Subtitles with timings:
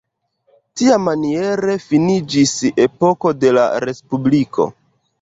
[0.81, 2.57] Tiamaniere finiĝis
[2.89, 4.73] epoko de la respubliko.